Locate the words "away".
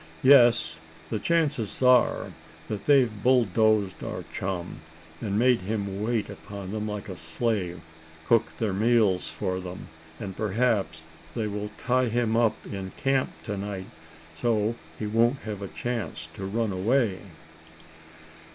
16.71-17.19